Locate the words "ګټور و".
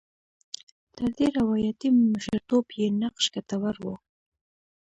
3.35-3.85